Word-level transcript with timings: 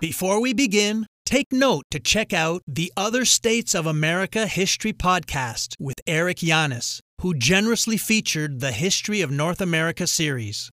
Before 0.00 0.40
we 0.40 0.54
begin, 0.54 1.04
take 1.26 1.52
note 1.52 1.84
to 1.90 2.00
check 2.00 2.32
out 2.32 2.62
the 2.66 2.90
Other 2.96 3.26
States 3.26 3.74
of 3.74 3.84
America 3.84 4.46
History 4.46 4.94
podcast 4.94 5.74
with 5.78 6.00
Eric 6.06 6.38
Yanis, 6.38 7.00
who 7.20 7.34
generously 7.34 7.98
featured 7.98 8.60
the 8.60 8.72
History 8.72 9.20
of 9.20 9.30
North 9.30 9.60
America 9.60 10.06
series. 10.06 10.70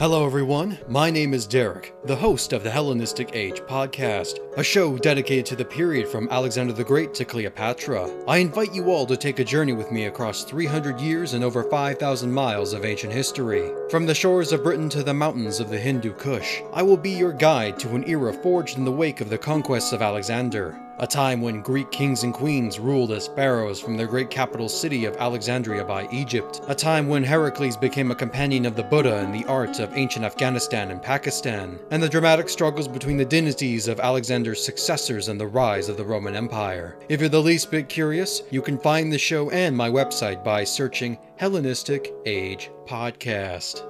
Hello, 0.00 0.24
everyone. 0.24 0.78
My 0.86 1.10
name 1.10 1.34
is 1.34 1.44
Derek, 1.44 1.92
the 2.04 2.14
host 2.14 2.52
of 2.52 2.62
the 2.62 2.70
Hellenistic 2.70 3.30
Age 3.32 3.58
podcast, 3.62 4.38
a 4.56 4.62
show 4.62 4.96
dedicated 4.96 5.44
to 5.46 5.56
the 5.56 5.64
period 5.64 6.06
from 6.06 6.28
Alexander 6.30 6.72
the 6.72 6.84
Great 6.84 7.12
to 7.14 7.24
Cleopatra. 7.24 8.08
I 8.28 8.38
invite 8.38 8.72
you 8.72 8.92
all 8.92 9.06
to 9.06 9.16
take 9.16 9.40
a 9.40 9.44
journey 9.44 9.72
with 9.72 9.90
me 9.90 10.04
across 10.04 10.44
300 10.44 11.00
years 11.00 11.34
and 11.34 11.42
over 11.42 11.64
5,000 11.64 12.30
miles 12.30 12.74
of 12.74 12.84
ancient 12.84 13.12
history. 13.12 13.72
From 13.90 14.06
the 14.06 14.14
shores 14.14 14.52
of 14.52 14.62
Britain 14.62 14.88
to 14.90 15.02
the 15.02 15.12
mountains 15.12 15.58
of 15.58 15.68
the 15.68 15.80
Hindu 15.80 16.12
Kush, 16.12 16.60
I 16.72 16.84
will 16.84 16.96
be 16.96 17.10
your 17.10 17.32
guide 17.32 17.76
to 17.80 17.96
an 17.96 18.08
era 18.08 18.32
forged 18.32 18.78
in 18.78 18.84
the 18.84 18.92
wake 18.92 19.20
of 19.20 19.30
the 19.30 19.38
conquests 19.38 19.92
of 19.92 20.00
Alexander 20.00 20.78
a 20.98 21.06
time 21.06 21.40
when 21.40 21.62
Greek 21.62 21.90
kings 21.90 22.22
and 22.24 22.34
queens 22.34 22.78
ruled 22.78 23.12
as 23.12 23.28
pharaohs 23.28 23.80
from 23.80 23.96
their 23.96 24.06
great 24.06 24.30
capital 24.30 24.68
city 24.68 25.04
of 25.04 25.16
Alexandria 25.16 25.84
by 25.84 26.08
Egypt, 26.10 26.60
a 26.68 26.74
time 26.74 27.08
when 27.08 27.22
Heracles 27.22 27.76
became 27.76 28.10
a 28.10 28.16
companion 28.16 28.66
of 28.66 28.76
the 28.76 28.82
Buddha 28.82 29.18
in 29.18 29.32
the 29.32 29.44
art 29.44 29.78
of 29.78 29.96
ancient 29.96 30.24
Afghanistan 30.24 30.90
and 30.90 31.02
Pakistan, 31.02 31.78
and 31.90 32.02
the 32.02 32.08
dramatic 32.08 32.48
struggles 32.48 32.88
between 32.88 33.16
the 33.16 33.24
dynasties 33.24 33.88
of 33.88 34.00
Alexander's 34.00 34.64
successors 34.64 35.28
and 35.28 35.40
the 35.40 35.46
rise 35.46 35.88
of 35.88 35.96
the 35.96 36.04
Roman 36.04 36.34
Empire. 36.34 36.98
If 37.08 37.20
you're 37.20 37.28
the 37.28 37.40
least 37.40 37.70
bit 37.70 37.88
curious, 37.88 38.42
you 38.50 38.62
can 38.62 38.78
find 38.78 39.12
the 39.12 39.18
show 39.18 39.50
and 39.50 39.76
my 39.76 39.88
website 39.88 40.42
by 40.42 40.64
searching 40.64 41.18
Hellenistic 41.36 42.12
Age 42.26 42.70
Podcast. 42.86 43.84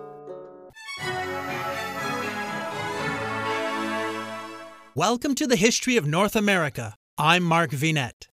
Welcome 4.98 5.36
to 5.36 5.46
the 5.46 5.54
History 5.54 5.96
of 5.96 6.08
North 6.08 6.34
America. 6.34 6.96
I'm 7.16 7.44
Mark 7.44 7.70
Vinet. 7.70 8.26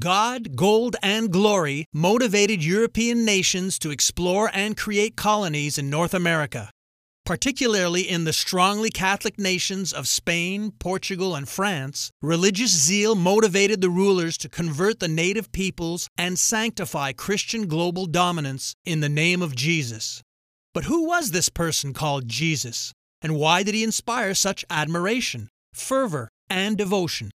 God, 0.00 0.56
gold, 0.56 0.96
and 1.02 1.30
glory 1.30 1.84
motivated 1.92 2.64
European 2.64 3.26
nations 3.26 3.78
to 3.80 3.90
explore 3.90 4.50
and 4.54 4.78
create 4.78 5.14
colonies 5.14 5.76
in 5.76 5.90
North 5.90 6.14
America, 6.14 6.70
particularly 7.26 8.08
in 8.08 8.24
the 8.24 8.32
strongly 8.32 8.88
Catholic 8.88 9.38
nations 9.38 9.92
of 9.92 10.08
Spain, 10.08 10.70
Portugal, 10.78 11.34
and 11.34 11.50
France. 11.50 12.10
Religious 12.22 12.70
zeal 12.70 13.14
motivated 13.14 13.82
the 13.82 13.90
rulers 13.90 14.38
to 14.38 14.48
convert 14.48 15.00
the 15.00 15.08
native 15.08 15.52
peoples 15.52 16.08
and 16.16 16.38
sanctify 16.38 17.12
Christian 17.12 17.68
global 17.68 18.06
dominance 18.06 18.74
in 18.86 19.00
the 19.00 19.10
name 19.10 19.42
of 19.42 19.54
Jesus. 19.54 20.22
But 20.72 20.84
who 20.84 21.06
was 21.06 21.32
this 21.32 21.50
person 21.50 21.92
called 21.92 22.26
Jesus, 22.26 22.94
and 23.20 23.36
why 23.36 23.62
did 23.62 23.74
he 23.74 23.84
inspire 23.84 24.32
such 24.32 24.64
admiration? 24.70 25.50
Fervor, 25.76 26.28
and 26.48 26.76
devotion. 26.76 27.30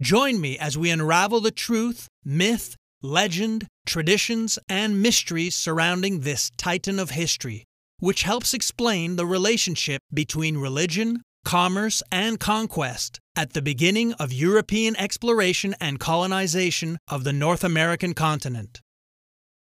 Join 0.00 0.40
me 0.40 0.58
as 0.58 0.78
we 0.78 0.90
unravel 0.90 1.40
the 1.40 1.50
truth, 1.50 2.08
myth, 2.24 2.76
legend, 3.02 3.66
traditions, 3.86 4.58
and 4.68 5.02
mysteries 5.02 5.54
surrounding 5.54 6.20
this 6.20 6.50
titan 6.56 6.98
of 6.98 7.10
history, 7.10 7.64
which 7.98 8.22
helps 8.22 8.54
explain 8.54 9.16
the 9.16 9.26
relationship 9.26 10.00
between 10.12 10.58
religion, 10.58 11.22
commerce, 11.44 12.02
and 12.12 12.38
conquest 12.38 13.18
at 13.34 13.52
the 13.52 13.62
beginning 13.62 14.12
of 14.14 14.32
European 14.32 14.96
exploration 14.96 15.74
and 15.80 16.00
colonization 16.00 16.98
of 17.08 17.24
the 17.24 17.32
North 17.32 17.64
American 17.64 18.14
continent. 18.14 18.80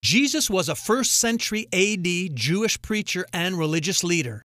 Jesus 0.03 0.49
was 0.51 0.69
a 0.69 0.75
first 0.75 1.19
century 1.19 1.67
AD 1.73 2.37
Jewish 2.37 2.81
preacher 2.81 3.27
and 3.33 3.59
religious 3.59 4.05
leader. 4.05 4.43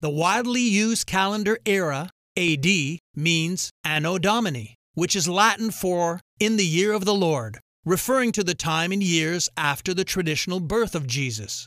The 0.00 0.10
widely 0.10 0.60
used 0.62 1.06
calendar 1.06 1.58
era 1.64 2.10
AD 2.38 3.00
means 3.16 3.72
Anno 3.82 4.16
Domini, 4.16 4.76
which 4.94 5.16
is 5.16 5.28
Latin 5.28 5.72
for 5.72 6.20
in 6.38 6.56
the 6.56 6.64
year 6.64 6.92
of 6.92 7.04
the 7.04 7.14
Lord, 7.14 7.58
referring 7.84 8.30
to 8.30 8.44
the 8.44 8.54
time 8.54 8.92
and 8.92 9.02
years 9.02 9.48
after 9.56 9.92
the 9.92 10.04
traditional 10.04 10.60
birth 10.60 10.94
of 10.94 11.08
Jesus. 11.08 11.66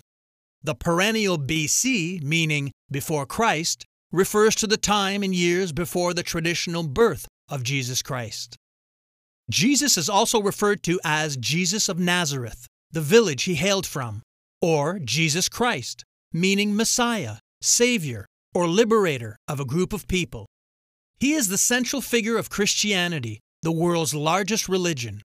The 0.63 0.73
perennial 0.73 1.37
BC, 1.37 2.23
meaning 2.23 2.71
before 2.89 3.25
Christ, 3.25 3.83
refers 4.13 4.55
to 4.55 4.67
the 4.67 4.77
time 4.77 5.23
and 5.23 5.35
years 5.35 5.73
before 5.73 6.13
the 6.13 6.23
traditional 6.23 6.83
birth 6.83 7.27
of 7.49 7.63
Jesus 7.63 8.01
Christ. 8.01 8.55
Jesus 9.49 9.97
is 9.97 10.07
also 10.07 10.41
referred 10.41 10.83
to 10.83 11.01
as 11.03 11.35
Jesus 11.35 11.89
of 11.89 11.99
Nazareth, 11.99 12.65
the 12.91 13.01
village 13.01 13.43
he 13.43 13.55
hailed 13.55 13.85
from, 13.85 14.21
or 14.61 14.99
Jesus 14.99 15.49
Christ, 15.49 16.05
meaning 16.31 16.77
Messiah, 16.77 17.39
Savior, 17.61 18.25
or 18.53 18.69
liberator 18.69 19.35
of 19.49 19.59
a 19.59 19.65
group 19.65 19.91
of 19.91 20.07
people. 20.07 20.45
He 21.21 21.33
is 21.33 21.49
the 21.49 21.57
central 21.59 22.01
figure 22.01 22.35
of 22.35 22.49
Christianity, 22.49 23.41
the 23.61 23.71
world's 23.71 24.15
largest 24.15 24.67
religion. 24.67 25.21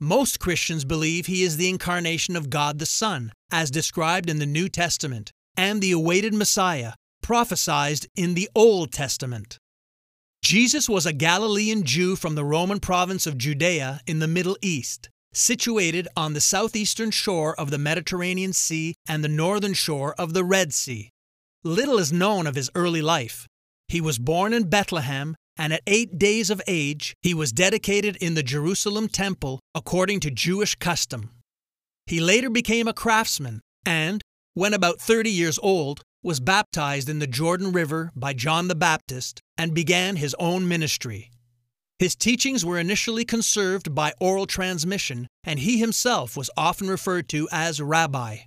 Most 0.00 0.40
Christians 0.40 0.86
believe 0.86 1.26
he 1.26 1.42
is 1.42 1.58
the 1.58 1.68
incarnation 1.68 2.36
of 2.36 2.48
God 2.48 2.78
the 2.78 2.86
Son, 2.86 3.34
as 3.52 3.70
described 3.70 4.30
in 4.30 4.38
the 4.38 4.46
New 4.46 4.70
Testament, 4.70 5.32
and 5.54 5.82
the 5.82 5.92
awaited 5.92 6.32
Messiah, 6.32 6.94
prophesied 7.22 8.06
in 8.16 8.32
the 8.32 8.48
Old 8.54 8.92
Testament. 8.92 9.58
Jesus 10.42 10.88
was 10.88 11.04
a 11.04 11.12
Galilean 11.12 11.82
Jew 11.84 12.16
from 12.16 12.34
the 12.34 12.44
Roman 12.44 12.80
province 12.80 13.26
of 13.26 13.36
Judea 13.36 14.00
in 14.06 14.20
the 14.20 14.26
Middle 14.26 14.56
East, 14.62 15.10
situated 15.34 16.08
on 16.16 16.32
the 16.32 16.40
southeastern 16.40 17.10
shore 17.10 17.54
of 17.60 17.70
the 17.70 17.76
Mediterranean 17.76 18.54
Sea 18.54 18.94
and 19.06 19.22
the 19.22 19.28
northern 19.28 19.74
shore 19.74 20.14
of 20.14 20.32
the 20.32 20.44
Red 20.44 20.72
Sea. 20.72 21.10
Little 21.62 21.98
is 21.98 22.10
known 22.10 22.46
of 22.46 22.54
his 22.54 22.70
early 22.74 23.02
life. 23.02 23.46
He 23.88 24.00
was 24.00 24.18
born 24.18 24.52
in 24.52 24.68
Bethlehem, 24.68 25.36
and 25.56 25.72
at 25.72 25.82
eight 25.86 26.18
days 26.18 26.50
of 26.50 26.60
age, 26.66 27.14
he 27.22 27.34
was 27.34 27.52
dedicated 27.52 28.16
in 28.16 28.34
the 28.34 28.42
Jerusalem 28.42 29.08
temple 29.08 29.60
according 29.74 30.20
to 30.20 30.30
Jewish 30.30 30.74
custom. 30.74 31.30
He 32.06 32.20
later 32.20 32.50
became 32.50 32.88
a 32.88 32.92
craftsman 32.92 33.60
and, 33.84 34.22
when 34.54 34.74
about 34.74 35.00
30 35.00 35.30
years 35.30 35.58
old, 35.62 36.02
was 36.22 36.40
baptized 36.40 37.08
in 37.08 37.20
the 37.20 37.26
Jordan 37.26 37.72
River 37.72 38.10
by 38.16 38.32
John 38.32 38.68
the 38.68 38.74
Baptist 38.74 39.40
and 39.56 39.74
began 39.74 40.16
his 40.16 40.34
own 40.38 40.66
ministry. 40.66 41.30
His 41.98 42.16
teachings 42.16 42.64
were 42.64 42.78
initially 42.78 43.24
conserved 43.24 43.94
by 43.94 44.12
oral 44.20 44.46
transmission, 44.46 45.28
and 45.44 45.60
he 45.60 45.78
himself 45.78 46.36
was 46.36 46.50
often 46.56 46.88
referred 46.88 47.28
to 47.30 47.48
as 47.50 47.80
rabbi. 47.80 48.38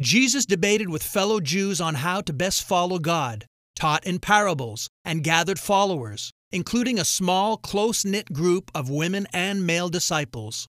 Jesus 0.00 0.46
debated 0.46 0.88
with 0.88 1.02
fellow 1.02 1.40
Jews 1.40 1.80
on 1.80 1.96
how 1.96 2.20
to 2.20 2.32
best 2.32 2.62
follow 2.62 2.98
God, 2.98 3.46
taught 3.74 4.04
in 4.04 4.18
parables, 4.18 4.88
and 5.04 5.24
gathered 5.24 5.58
followers, 5.58 6.32
including 6.52 6.98
a 6.98 7.04
small, 7.04 7.56
close 7.56 8.04
knit 8.04 8.32
group 8.32 8.70
of 8.74 8.88
women 8.88 9.26
and 9.32 9.66
male 9.66 9.88
disciples. 9.88 10.66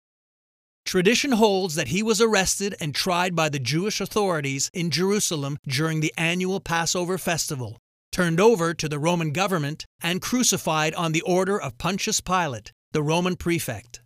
Tradition 0.85 1.33
holds 1.33 1.75
that 1.75 1.89
he 1.89 2.03
was 2.03 2.21
arrested 2.21 2.75
and 2.81 2.95
tried 2.95 3.35
by 3.35 3.49
the 3.49 3.59
Jewish 3.59 4.01
authorities 4.01 4.71
in 4.75 4.91
Jerusalem 4.91 5.57
during 5.67 6.01
the 6.01 6.13
annual 6.17 6.61
Passover 6.61 7.17
festival, 7.17 7.79
turned 8.13 8.39
over 8.39 8.75
to 8.75 8.89
the 8.89 8.99
Roman 8.99 9.33
government, 9.33 9.87
and 10.03 10.21
crucified 10.21 10.95
on 10.95 11.13
the 11.13 11.23
order 11.23 11.61
of 11.61 11.79
Pontius 11.79 12.21
Pilate, 12.21 12.71
the 12.93 13.03
Roman 13.03 13.35
prefect. 13.37 14.03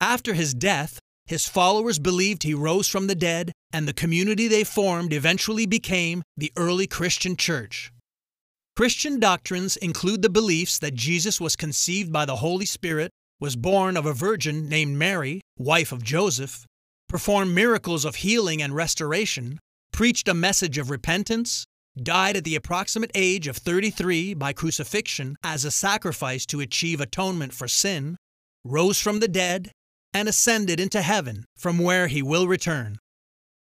After 0.00 0.34
his 0.34 0.54
death, 0.54 1.00
his 1.26 1.46
followers 1.46 1.98
believed 1.98 2.42
he 2.42 2.54
rose 2.54 2.88
from 2.88 3.06
the 3.06 3.14
dead, 3.14 3.52
and 3.72 3.86
the 3.86 3.92
community 3.92 4.48
they 4.48 4.64
formed 4.64 5.12
eventually 5.12 5.66
became 5.66 6.22
the 6.36 6.52
early 6.56 6.86
Christian 6.86 7.36
church. 7.36 7.92
Christian 8.78 9.18
doctrines 9.18 9.76
include 9.76 10.22
the 10.22 10.30
beliefs 10.30 10.78
that 10.78 10.94
Jesus 10.94 11.40
was 11.40 11.56
conceived 11.56 12.12
by 12.12 12.24
the 12.24 12.36
Holy 12.36 12.64
Spirit, 12.64 13.10
was 13.40 13.56
born 13.56 13.96
of 13.96 14.06
a 14.06 14.12
virgin 14.12 14.68
named 14.68 14.96
Mary, 14.96 15.40
wife 15.58 15.90
of 15.90 16.04
Joseph, 16.04 16.64
performed 17.08 17.52
miracles 17.52 18.04
of 18.04 18.14
healing 18.14 18.62
and 18.62 18.72
restoration, 18.72 19.58
preached 19.92 20.28
a 20.28 20.32
message 20.32 20.78
of 20.78 20.90
repentance, 20.90 21.64
died 22.00 22.36
at 22.36 22.44
the 22.44 22.54
approximate 22.54 23.10
age 23.16 23.48
of 23.48 23.56
33 23.56 24.34
by 24.34 24.52
crucifixion 24.52 25.34
as 25.42 25.64
a 25.64 25.72
sacrifice 25.72 26.46
to 26.46 26.60
achieve 26.60 27.00
atonement 27.00 27.52
for 27.52 27.66
sin, 27.66 28.16
rose 28.64 29.00
from 29.00 29.18
the 29.18 29.26
dead, 29.26 29.72
and 30.14 30.28
ascended 30.28 30.78
into 30.78 31.02
heaven, 31.02 31.44
from 31.56 31.78
where 31.78 32.06
he 32.06 32.22
will 32.22 32.46
return. 32.46 32.96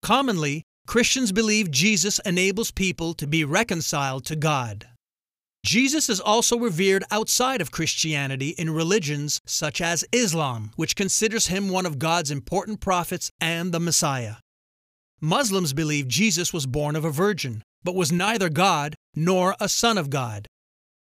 Commonly, 0.03 0.65
Christians 0.89 1.33
believe 1.33 1.71
Jesus 1.71 2.19
enables 2.25 2.71
people 2.71 3.13
to 3.13 3.27
be 3.27 3.45
reconciled 3.45 4.25
to 4.25 4.35
God. 4.35 4.89
Jesus 5.65 6.09
is 6.09 6.21
also 6.21 6.59
revered 6.59 7.05
outside 7.11 7.61
of 7.61 7.71
Christianity 7.71 8.51
in 8.51 8.71
religions 8.71 9.41
such 9.45 9.81
as 9.81 10.05
Islam, 10.13 10.71
which 10.77 10.97
considers 10.97 11.49
him 11.49 11.69
one 11.69 11.87
of 11.87 11.99
God's 11.99 12.31
important 12.31 12.81
prophets 12.81 13.31
and 13.41 13.73
the 13.73 13.81
Messiah. 13.81 14.37
Muslims 15.21 15.73
believe 15.73 16.09
Jesus 16.09 16.53
was 16.53 16.67
born 16.67 16.95
of 16.97 17.05
a 17.05 17.11
virgin, 17.11 17.63
but 17.83 17.95
was 17.95 18.13
neither 18.13 18.49
God 18.49 18.95
nor 19.15 19.57
a 19.61 19.69
son 19.69 19.99
of 19.99 20.11
God. 20.11 20.47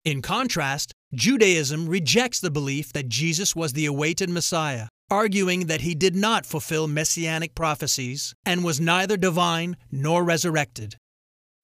In 0.04 0.20
contrast, 0.22 0.92
Judaism 1.14 1.88
rejects 1.88 2.40
the 2.40 2.50
belief 2.50 2.92
that 2.92 3.08
Jesus 3.08 3.54
was 3.54 3.72
the 3.72 3.86
awaited 3.86 4.30
Messiah 4.30 4.88
arguing 5.10 5.66
that 5.66 5.80
he 5.80 5.94
did 5.94 6.14
not 6.14 6.46
fulfill 6.46 6.86
messianic 6.86 7.54
prophecies 7.54 8.32
and 8.46 8.64
was 8.64 8.80
neither 8.80 9.16
divine 9.16 9.76
nor 9.90 10.22
resurrected. 10.22 10.96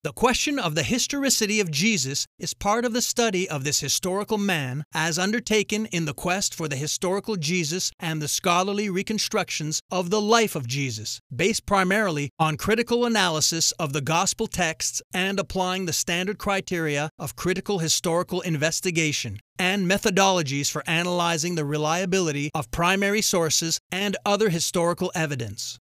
The 0.05 0.13
question 0.13 0.61
of 0.61 0.77
the 0.77 0.85
historicity 0.85 1.59
of 1.59 1.71
Jesus 1.71 2.27
is 2.39 2.55
part 2.55 2.85
of 2.85 2.93
the 2.93 3.03
study 3.03 3.49
of 3.49 3.65
this 3.65 3.81
historical 3.81 4.39
man 4.39 4.85
as 4.95 5.19
undertaken 5.19 5.87
in 5.87 6.05
the 6.05 6.15
quest 6.15 6.55
for 6.55 6.69
the 6.69 6.77
historical 6.77 7.35
Jesus 7.35 7.91
and 7.99 8.23
the 8.23 8.29
scholarly 8.29 8.89
reconstructions 8.89 9.81
of 9.91 10.11
the 10.11 10.21
life 10.21 10.55
of 10.55 10.69
Jesus, 10.69 11.21
based 11.35 11.67
primarily 11.67 12.31
on 12.39 12.57
critical 12.57 13.05
analysis 13.05 13.73
of 13.81 13.93
the 13.93 14.01
gospel 14.01 14.47
texts 14.47 15.03
and 15.13 15.41
applying 15.41 15.87
the 15.87 15.93
standard 15.93 16.39
criteria 16.39 17.11
of 17.19 17.35
critical 17.35 17.81
historical 17.81 18.43
investigation 18.43 19.41
and 19.59 19.91
methodologies 19.91 20.71
for 20.71 20.85
analyzing 20.87 21.57
the 21.57 21.65
reliability 21.65 22.51
of 22.55 22.71
primary 22.71 23.23
sources 23.23 23.81
and 23.91 24.17
other 24.25 24.51
historical 24.51 25.11
evidence. 25.15 25.81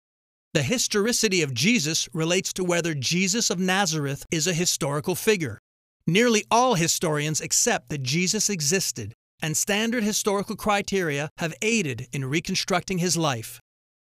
The 0.58 0.64
historicity 0.64 1.44
of 1.44 1.54
Jesus 1.54 2.10
relates 2.14 2.52
to 2.54 2.64
whether 2.64 2.96
Jesus 2.96 3.52
of 3.52 3.60
Nazareth 3.60 4.26
is 4.32 4.48
a 4.48 4.56
historical 4.56 5.14
figure. 5.14 5.60
Nearly 6.08 6.46
all 6.50 6.74
historians 6.74 7.42
accept 7.42 7.90
that 7.90 8.02
Jesus 8.02 8.50
existed, 8.50 9.14
and 9.40 9.56
standard 9.56 10.04
historical 10.04 10.56
criteria 10.56 11.30
have 11.38 11.54
aided 11.62 12.08
in 12.12 12.26
reconstructing 12.26 12.98
his 12.98 13.16
life. 13.16 13.60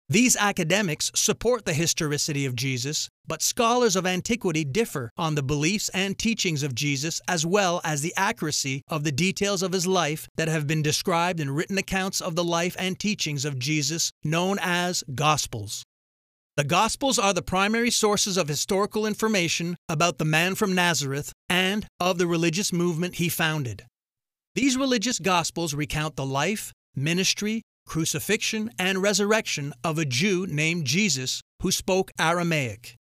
These 0.08 0.38
academics 0.38 1.12
support 1.14 1.66
the 1.66 1.74
historicity 1.74 2.46
of 2.46 2.56
Jesus, 2.56 3.10
but 3.28 3.42
scholars 3.42 3.98
of 3.98 4.06
antiquity 4.06 4.64
differ 4.64 5.12
on 5.18 5.36
the 5.36 5.44
beliefs 5.44 5.90
and 5.90 6.18
teachings 6.18 6.64
of 6.64 6.74
Jesus 6.74 7.20
as 7.28 7.46
well 7.46 7.82
as 7.84 8.02
the 8.02 8.14
accuracy 8.16 8.82
of 8.88 9.04
the 9.04 9.12
details 9.12 9.62
of 9.62 9.74
his 9.74 9.86
life 9.86 10.30
that 10.38 10.48
have 10.48 10.68
been 10.68 10.82
described 10.82 11.42
in 11.42 11.52
written 11.52 11.78
accounts 11.78 12.22
of 12.22 12.38
the 12.38 12.46
life 12.46 12.78
and 12.80 12.98
teachings 12.98 13.44
of 13.44 13.60
Jesus 13.60 14.14
known 14.24 14.58
as 14.62 15.04
Gospels. 15.14 15.84
The 16.58 16.64
Gospels 16.64 17.20
are 17.20 17.34
the 17.34 17.42
primary 17.42 17.92
sources 17.92 18.38
of 18.38 18.48
historical 18.48 19.06
information 19.06 19.76
about 19.90 20.20
the 20.20 20.24
man 20.24 20.56
from 20.56 20.74
Nazareth 20.74 21.34
and 21.50 21.86
of 22.00 22.18
the 22.18 22.28
religious 22.28 22.72
movement 22.72 23.16
he 23.16 23.28
founded. 23.28 23.84
These 24.54 24.78
religious 24.78 25.20
Gospels 25.20 25.74
recount 25.74 26.16
the 26.16 26.26
life, 26.26 26.72
ministry, 26.96 27.62
crucifixion, 27.86 28.72
and 28.80 29.02
resurrection 29.02 29.74
of 29.84 30.00
a 30.00 30.06
Jew 30.06 30.48
named 30.48 30.86
Jesus 30.86 31.42
who 31.62 31.72
spoke 31.72 32.12
Aramaic. 32.18 32.96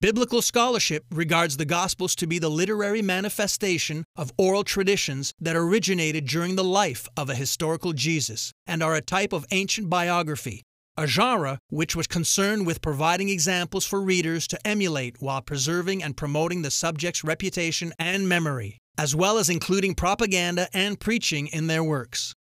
Biblical 0.00 0.40
scholarship 0.40 1.04
regards 1.10 1.56
the 1.56 1.64
Gospels 1.64 2.14
to 2.14 2.28
be 2.28 2.38
the 2.38 2.48
literary 2.48 3.02
manifestation 3.02 4.04
of 4.14 4.30
oral 4.38 4.62
traditions 4.62 5.32
that 5.40 5.56
originated 5.56 6.26
during 6.26 6.54
the 6.54 6.62
life 6.62 7.08
of 7.16 7.28
a 7.28 7.34
historical 7.34 7.92
Jesus 7.92 8.52
and 8.68 8.84
are 8.84 8.94
a 8.94 9.00
type 9.00 9.32
of 9.32 9.46
ancient 9.50 9.90
biography 9.90 10.62
a 10.96 11.06
genre 11.06 11.58
which 11.68 11.96
was 11.96 12.06
concerned 12.06 12.66
with 12.66 12.82
providing 12.82 13.28
examples 13.28 13.84
for 13.84 14.00
readers 14.00 14.46
to 14.48 14.66
emulate 14.66 15.20
while 15.20 15.42
preserving 15.42 16.02
and 16.02 16.16
promoting 16.16 16.62
the 16.62 16.70
subject's 16.70 17.24
reputation 17.24 17.92
and 17.98 18.28
memory, 18.28 18.78
as 18.96 19.14
well 19.14 19.38
as 19.38 19.50
including 19.50 19.94
propaganda 19.94 20.68
and 20.72 21.00
preaching 21.00 21.46
in 21.48 21.66
their 21.66 21.82
works. 21.82 22.34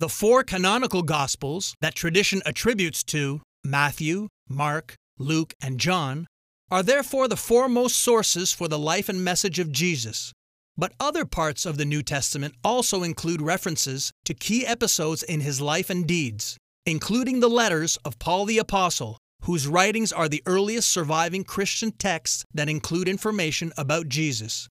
The 0.00 0.08
four 0.08 0.42
canonical 0.42 1.02
Gospels 1.02 1.74
that 1.80 1.94
tradition 1.94 2.42
attributes 2.44 3.02
to 3.04 3.40
Matthew, 3.64 4.28
Mark, 4.48 4.96
Luke, 5.18 5.54
and 5.62 5.78
John 5.78 6.26
are 6.70 6.82
therefore 6.82 7.28
the 7.28 7.36
foremost 7.36 7.96
sources 7.96 8.50
for 8.50 8.66
the 8.66 8.78
life 8.78 9.08
and 9.08 9.22
message 9.22 9.58
of 9.58 9.70
Jesus. 9.70 10.32
But 10.76 10.94
other 10.98 11.26
parts 11.26 11.66
of 11.66 11.76
the 11.76 11.84
New 11.84 12.02
Testament 12.02 12.54
also 12.64 13.02
include 13.02 13.42
references 13.42 14.10
to 14.24 14.32
key 14.32 14.66
episodes 14.66 15.22
in 15.22 15.40
his 15.40 15.60
life 15.60 15.90
and 15.90 16.06
deeds, 16.06 16.56
including 16.86 17.40
the 17.40 17.48
letters 17.48 17.96
of 18.04 18.18
Paul 18.18 18.44
the 18.44 18.58
Apostle, 18.58 19.18
whose 19.42 19.66
writings 19.66 20.12
are 20.12 20.28
the 20.28 20.42
earliest 20.46 20.90
surviving 20.90 21.44
Christian 21.44 21.92
texts 21.92 22.44
that 22.54 22.68
include 22.68 23.08
information 23.08 23.72
about 23.76 24.08
Jesus. 24.08 24.68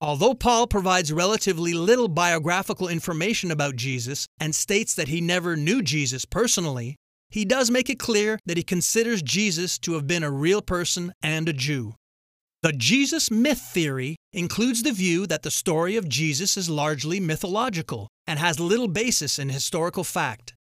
Although 0.00 0.34
Paul 0.34 0.66
provides 0.66 1.12
relatively 1.12 1.74
little 1.74 2.08
biographical 2.08 2.88
information 2.88 3.50
about 3.50 3.76
Jesus 3.76 4.26
and 4.38 4.54
states 4.54 4.94
that 4.94 5.08
he 5.08 5.20
never 5.20 5.56
knew 5.56 5.82
Jesus 5.82 6.24
personally, 6.24 6.96
he 7.28 7.44
does 7.44 7.70
make 7.70 7.90
it 7.90 7.98
clear 7.98 8.38
that 8.46 8.56
he 8.56 8.62
considers 8.62 9.22
Jesus 9.22 9.78
to 9.80 9.92
have 9.94 10.06
been 10.06 10.24
a 10.24 10.30
real 10.30 10.62
person 10.62 11.12
and 11.22 11.48
a 11.48 11.52
Jew. 11.52 11.94
The 12.62 12.72
Jesus 12.72 13.30
myth 13.30 13.60
theory 13.60 14.16
includes 14.32 14.82
the 14.82 14.92
view 14.92 15.26
that 15.26 15.42
the 15.42 15.50
story 15.50 15.96
of 15.96 16.08
Jesus 16.08 16.56
is 16.56 16.68
largely 16.68 17.20
mythological 17.20 18.08
and 18.26 18.38
has 18.38 18.58
little 18.58 18.88
basis 18.88 19.38
in 19.38 19.48
historical 19.48 20.04
fact. 20.04 20.54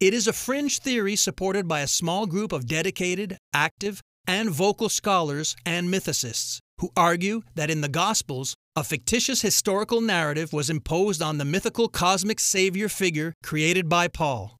It 0.00 0.14
is 0.14 0.26
a 0.26 0.32
fringe 0.32 0.78
theory 0.78 1.14
supported 1.14 1.68
by 1.68 1.80
a 1.80 1.86
small 1.86 2.24
group 2.24 2.52
of 2.52 2.66
dedicated, 2.66 3.36
active, 3.52 4.00
and 4.26 4.48
vocal 4.48 4.88
scholars 4.88 5.54
and 5.66 5.92
mythicists 5.92 6.58
who 6.78 6.88
argue 6.96 7.42
that 7.54 7.68
in 7.68 7.82
the 7.82 7.88
Gospels, 7.90 8.54
a 8.74 8.82
fictitious 8.82 9.42
historical 9.42 10.00
narrative 10.00 10.54
was 10.54 10.70
imposed 10.70 11.20
on 11.20 11.36
the 11.36 11.44
mythical 11.44 11.86
cosmic 11.86 12.40
savior 12.40 12.88
figure 12.88 13.34
created 13.42 13.90
by 13.90 14.08
Paul. 14.08 14.56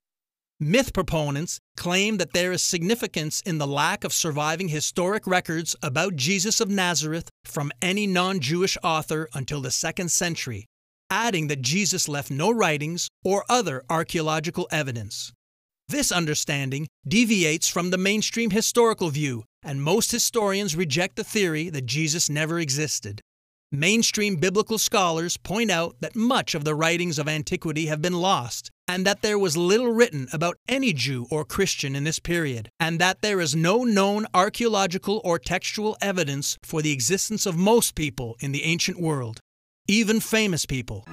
Myth 0.63 0.93
proponents 0.93 1.59
claim 1.75 2.19
that 2.19 2.35
there 2.35 2.53
is 2.53 2.63
significance 2.63 3.41
in 3.47 3.57
the 3.57 3.67
lack 3.67 4.05
of 4.05 4.13
surviving 4.13 4.69
historic 4.69 5.27
records 5.27 5.75
about 5.83 6.17
Jesus 6.17 6.61
of 6.61 6.69
Nazareth 6.69 7.31
from 7.47 7.73
any 7.81 8.07
non 8.07 8.41
Jewish 8.41 8.77
author 8.85 9.27
until 9.33 9.63
the 9.63 9.71
second 9.71 10.11
century, 10.11 10.67
adding 11.11 11.49
that 11.49 11.61
Jesus 11.61 12.09
left 12.09 12.31
no 12.31 12.51
writings 12.51 13.11
or 13.25 13.45
other 13.49 13.83
archaeological 13.91 14.69
evidence. 14.71 15.33
This 15.89 16.13
understanding 16.13 16.87
deviates 17.07 17.67
from 17.67 17.91
the 17.91 17.99
mainstream 17.99 18.51
historical 18.51 19.11
view, 19.11 19.43
and 19.65 19.83
most 19.83 20.13
historians 20.13 20.77
reject 20.77 21.17
the 21.17 21.25
theory 21.25 21.69
that 21.69 21.85
Jesus 21.85 22.31
never 22.31 22.61
existed. 22.61 23.21
Mainstream 23.73 24.37
biblical 24.37 24.79
scholars 24.79 25.37
point 25.37 25.71
out 25.71 25.97
that 26.01 26.15
much 26.15 26.55
of 26.55 26.65
the 26.65 26.77
writings 26.77 27.19
of 27.19 27.29
antiquity 27.29 27.87
have 27.87 28.01
been 28.01 28.15
lost, 28.21 28.71
and 28.87 29.05
that 29.05 29.23
there 29.23 29.39
was 29.39 29.57
little 29.57 29.93
written 29.93 30.29
about 30.33 30.57
any 30.69 30.93
Jew 30.93 31.27
or 31.31 31.45
Christian 31.45 31.97
in 31.97 32.05
this 32.05 32.21
period, 32.21 32.69
and 32.79 33.01
that 33.01 33.21
there 33.21 33.41
is 33.41 33.55
no 33.57 33.83
known 33.83 34.27
archaeological 34.33 35.21
or 35.25 35.41
textual 35.41 35.97
evidence 36.01 36.57
for 36.63 36.83
the 36.83 36.93
existence 36.93 37.47
of 37.47 37.57
most 37.57 37.95
people 37.95 38.37
in 38.41 38.53
the 38.53 38.65
ancient 38.65 39.01
world 39.01 39.41
even 39.91 40.21
famous 40.21 40.65
people. 40.67 41.05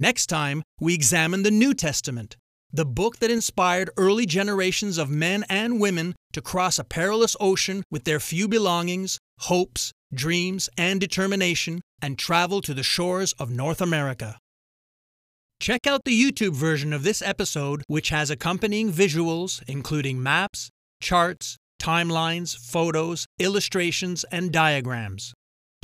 Next 0.00 0.28
time, 0.28 0.62
we 0.80 0.94
examine 0.94 1.42
the 1.42 1.50
New 1.50 1.74
Testament, 1.74 2.36
the 2.72 2.86
book 2.86 3.18
that 3.18 3.30
inspired 3.30 3.90
early 3.98 4.24
generations 4.24 4.96
of 4.96 5.10
men 5.10 5.44
and 5.50 5.78
women 5.78 6.14
to 6.32 6.40
cross 6.40 6.78
a 6.78 6.84
perilous 6.84 7.36
ocean 7.38 7.82
with 7.90 8.04
their 8.04 8.18
few 8.18 8.48
belongings, 8.48 9.18
hopes, 9.40 9.92
dreams, 10.12 10.70
and 10.78 11.00
determination 11.00 11.82
and 12.00 12.18
travel 12.18 12.62
to 12.62 12.72
the 12.72 12.82
shores 12.82 13.34
of 13.34 13.50
North 13.50 13.82
America. 13.82 14.38
Check 15.60 15.86
out 15.86 16.04
the 16.04 16.18
YouTube 16.18 16.54
version 16.54 16.94
of 16.94 17.02
this 17.02 17.20
episode, 17.20 17.82
which 17.88 18.08
has 18.08 18.30
accompanying 18.30 18.90
visuals, 18.90 19.62
including 19.68 20.22
maps, 20.22 20.70
charts, 21.02 21.58
timelines, 21.82 22.56
photos, 22.56 23.26
illustrations, 23.38 24.24
and 24.30 24.50
diagrams. 24.50 25.34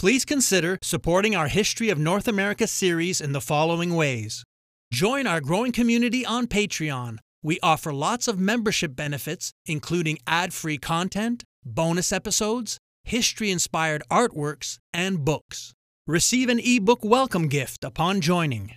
Please 0.04 0.26
consider 0.26 0.78
supporting 0.82 1.34
our 1.34 1.48
History 1.48 1.88
of 1.88 1.96
North 1.98 2.28
America 2.28 2.66
series 2.66 3.22
in 3.22 3.32
the 3.32 3.40
following 3.40 3.94
ways. 3.94 4.44
Join 4.92 5.26
our 5.26 5.40
growing 5.40 5.72
community 5.72 6.26
on 6.26 6.46
Patreon. 6.46 7.16
We 7.42 7.58
offer 7.62 7.90
lots 7.90 8.28
of 8.28 8.38
membership 8.38 8.94
benefits, 8.94 9.54
including 9.64 10.18
ad 10.26 10.52
free 10.52 10.76
content, 10.76 11.42
bonus 11.64 12.12
episodes, 12.12 12.76
history 13.04 13.50
inspired 13.50 14.02
artworks, 14.10 14.76
and 14.92 15.24
books. 15.24 15.72
Receive 16.06 16.50
an 16.50 16.60
ebook 16.62 17.02
welcome 17.02 17.48
gift 17.48 17.82
upon 17.82 18.20
joining. 18.20 18.72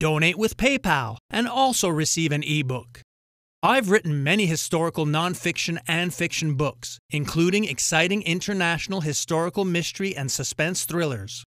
Donate 0.00 0.38
with 0.38 0.56
PayPal 0.56 1.18
and 1.28 1.46
also 1.46 1.90
receive 1.90 2.32
an 2.32 2.44
ebook. 2.44 3.02
I've 3.64 3.90
written 3.90 4.24
many 4.24 4.46
historical 4.46 5.06
nonfiction 5.06 5.78
and 5.86 6.12
fiction 6.12 6.54
books, 6.56 6.98
including 7.10 7.64
exciting 7.64 8.22
international 8.22 9.02
historical 9.02 9.64
mystery 9.64 10.16
and 10.16 10.32
suspense 10.32 10.84
thrillers. 10.84 11.44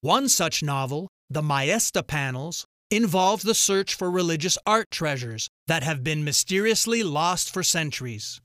One 0.00 0.28
such 0.28 0.64
novel, 0.64 1.06
The 1.30 1.42
Maesta 1.42 2.04
Panels, 2.04 2.64
involves 2.90 3.44
the 3.44 3.54
search 3.54 3.94
for 3.94 4.10
religious 4.10 4.58
art 4.66 4.90
treasures 4.90 5.48
that 5.68 5.84
have 5.84 6.02
been 6.02 6.24
mysteriously 6.24 7.04
lost 7.04 7.54
for 7.54 7.62
centuries. 7.62 8.40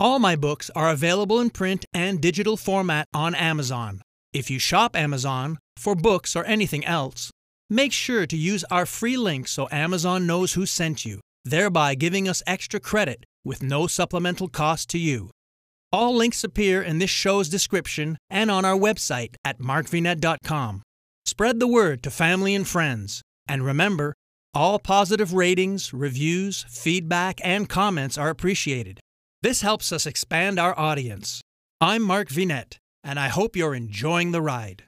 All 0.00 0.18
my 0.18 0.36
books 0.36 0.70
are 0.74 0.88
available 0.88 1.38
in 1.38 1.50
print 1.50 1.84
and 1.92 2.18
digital 2.18 2.56
format 2.56 3.08
on 3.12 3.34
Amazon. 3.34 4.00
If 4.32 4.50
you 4.50 4.58
shop 4.58 4.96
Amazon 4.96 5.58
for 5.76 5.94
books 5.94 6.34
or 6.34 6.46
anything 6.46 6.82
else, 6.86 7.30
make 7.68 7.92
sure 7.92 8.26
to 8.26 8.36
use 8.38 8.64
our 8.70 8.86
free 8.86 9.18
link 9.18 9.48
so 9.48 9.68
Amazon 9.70 10.26
knows 10.26 10.54
who 10.54 10.64
sent 10.64 11.04
you 11.04 11.20
thereby 11.46 11.94
giving 11.94 12.28
us 12.28 12.42
extra 12.46 12.78
credit 12.78 13.24
with 13.44 13.62
no 13.62 13.86
supplemental 13.86 14.48
cost 14.48 14.90
to 14.90 14.98
you. 14.98 15.30
All 15.92 16.14
links 16.14 16.44
appear 16.44 16.82
in 16.82 16.98
this 16.98 17.10
show's 17.10 17.48
description 17.48 18.18
and 18.28 18.50
on 18.50 18.64
our 18.64 18.76
website 18.76 19.36
at 19.44 19.58
markvinet.com. 19.60 20.82
Spread 21.24 21.58
the 21.60 21.68
word 21.68 22.02
to 22.02 22.10
family 22.10 22.54
and 22.54 22.66
friends. 22.66 23.22
And 23.48 23.64
remember, 23.64 24.14
all 24.52 24.78
positive 24.78 25.32
ratings, 25.32 25.92
reviews, 25.92 26.64
feedback, 26.68 27.40
and 27.44 27.68
comments 27.68 28.18
are 28.18 28.30
appreciated. 28.30 29.00
This 29.42 29.60
helps 29.60 29.92
us 29.92 30.06
expand 30.06 30.58
our 30.58 30.76
audience. 30.78 31.40
I'm 31.80 32.02
Mark 32.02 32.28
Vinet, 32.28 32.78
and 33.04 33.20
I 33.20 33.28
hope 33.28 33.54
you're 33.54 33.74
enjoying 33.74 34.32
the 34.32 34.42
ride. 34.42 34.84